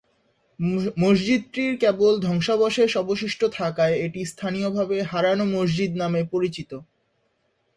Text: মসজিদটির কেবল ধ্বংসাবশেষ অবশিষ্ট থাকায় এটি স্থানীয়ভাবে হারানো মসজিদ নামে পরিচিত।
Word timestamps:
মসজিদটির 1.01 1.73
কেবল 1.83 2.13
ধ্বংসাবশেষ 2.19 2.91
অবশিষ্ট 2.97 3.41
থাকায় 3.57 3.95
এটি 4.05 4.21
স্থানীয়ভাবে 4.25 4.97
হারানো 5.11 5.45
মসজিদ 5.55 5.91
নামে 6.01 6.21
পরিচিত। 6.33 6.71